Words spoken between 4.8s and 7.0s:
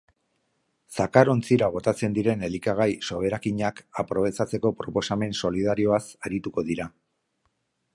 proposamen solidarioaz arituko dira.